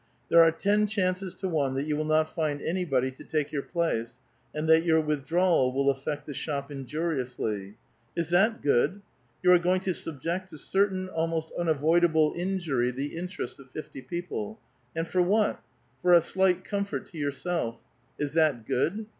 There 0.29 0.43
are 0.43 0.51
ten 0.51 0.87
chances 0.87 1.35
to 1.35 1.47
one 1.47 1.75
that 1.75 1.83
you 1.83 1.95
will 1.95 2.05
not 2.05 2.27
find 2.27 2.59
an\ 2.59 2.85
body 2.89 3.11
to 3.11 3.23
take 3.23 3.51
your 3.51 3.61
place, 3.61 4.17
and 4.51 4.67
that 4.67 4.81
your 4.81 4.99
withdrawal 4.99 5.71
will 5.71 5.91
affect 5.91 6.25
the 6.25 6.33
shop 6.33 6.71
injur 6.71 7.15
iousl}'. 7.15 7.75
Is 8.15 8.29
that 8.29 8.63
good? 8.63 9.03
You 9.43 9.51
are 9.53 9.59
going 9.59 9.81
to 9.81 9.93
subject 9.93 10.49
to 10.49 10.57
certain, 10.57 11.07
almost 11.07 11.51
unavoidable, 11.55 12.33
injury 12.35 12.89
the 12.89 13.15
interests 13.15 13.59
of 13.59 13.71
Mty 13.75 14.07
people; 14.07 14.59
and 14.95 15.07
for 15.07 15.21
what? 15.21 15.61
For 16.01 16.13
a 16.15 16.21
slight 16.23 16.63
comfort 16.65 17.05
to 17.11 17.19
yourself. 17.19 17.83
Is 18.17 18.33
that 18.33 18.65
good? 18.65 19.05